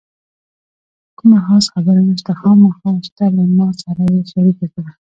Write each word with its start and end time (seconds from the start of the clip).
کومه 1.17 1.39
خاصه 1.45 1.69
خبره 1.75 2.01
نشته، 2.09 2.31
خامخا 2.41 2.89
شته 3.07 3.25
له 3.35 3.43
ما 3.57 3.67
سره 3.81 4.03
یې 4.13 4.21
شریکه 4.31 4.67
کړه. 4.73 4.91